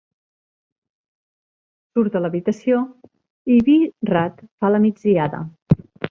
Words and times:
Surt 1.91 2.15
de 2.15 2.21
l'habitació 2.23 2.79
i 3.55 3.57
B-Rad 3.67 4.41
fa 4.63 4.71
la 4.77 4.81
migdiada. 4.87 5.43